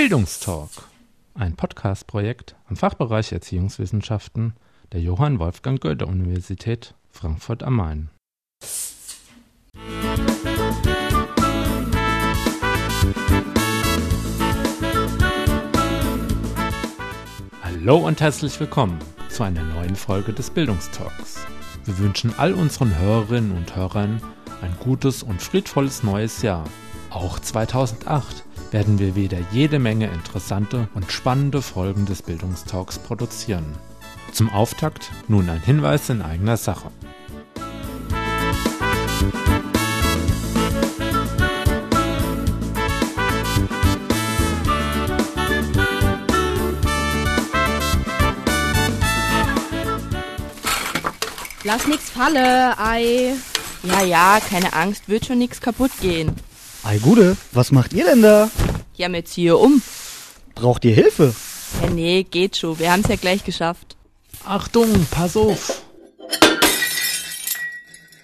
[0.00, 0.70] Bildungstalk,
[1.34, 4.54] ein Podcast-Projekt am Fachbereich Erziehungswissenschaften
[4.92, 8.08] der Johann Wolfgang Goethe Universität Frankfurt am Main.
[17.62, 21.44] Hallo und herzlich willkommen zu einer neuen Folge des Bildungstalks.
[21.84, 24.22] Wir wünschen all unseren Hörerinnen und Hörern
[24.62, 26.64] ein gutes und friedvolles neues Jahr.
[27.10, 33.64] Auch 2008 werden wir wieder jede Menge interessante und spannende Folgen des Bildungstalks produzieren.
[34.32, 36.90] Zum Auftakt nun ein Hinweis in eigener Sache.
[51.64, 53.34] Lass nix falle, Ei.
[53.82, 56.34] Ja, ja, keine Angst, wird schon nix kaputt gehen.
[56.82, 58.50] Ei Gude, was macht ihr denn da?
[59.00, 59.80] Ja, wir ziehen hier um.
[60.54, 61.34] Braucht ihr Hilfe?
[61.80, 62.78] Ja, nee, geht schon.
[62.78, 63.96] Wir haben's ja gleich geschafft.
[64.44, 65.82] Achtung, pass auf!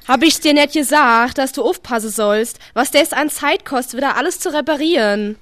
[0.07, 4.19] Hab ich's dir nicht gesagt, dass du aufpassen sollst, was das an Zeit kostet, wieder
[4.19, 5.37] alles zu reparieren?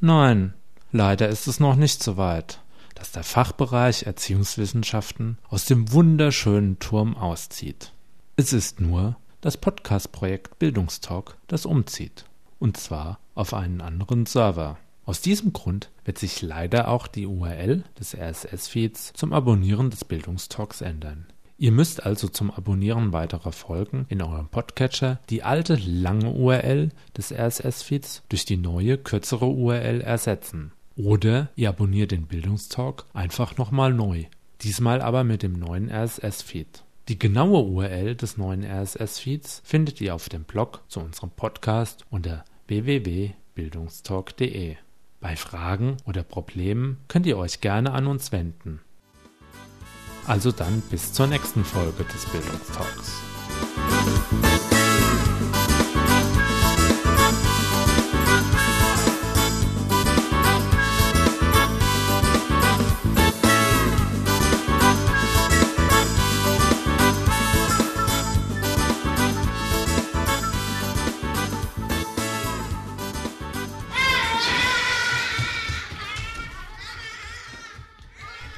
[0.00, 0.54] Nein,
[0.90, 2.58] leider ist es noch nicht so weit,
[2.96, 7.92] dass der Fachbereich Erziehungswissenschaften aus dem wunderschönen Turm auszieht.
[8.34, 12.24] Es ist nur das Podcast-Projekt Bildungstalk, das umzieht.
[12.62, 14.78] Und zwar auf einen anderen Server.
[15.04, 20.80] Aus diesem Grund wird sich leider auch die URL des RSS-Feeds zum Abonnieren des Bildungstalks
[20.80, 21.26] ändern.
[21.58, 27.32] Ihr müsst also zum Abonnieren weiterer Folgen in eurem Podcatcher die alte lange URL des
[27.32, 30.70] RSS-Feeds durch die neue kürzere URL ersetzen.
[30.94, 34.26] Oder ihr abonniert den Bildungstalk einfach nochmal neu.
[34.60, 36.84] Diesmal aber mit dem neuen RSS-Feed.
[37.08, 42.44] Die genaue URL des neuen RSS-Feeds findet ihr auf dem Blog zu unserem Podcast unter
[42.72, 44.76] www.bildungstalk.de.
[45.20, 48.80] Bei Fragen oder Problemen könnt ihr euch gerne an uns wenden.
[50.26, 53.20] Also dann bis zur nächsten Folge des Bildungstalks.